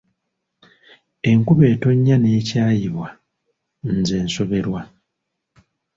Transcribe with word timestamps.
Enkuba 1.29 1.63
etonnya 1.73 2.15
n’ekyayibwa 2.19 3.07
nze 3.95 4.17
nsoberwa. 4.25 4.81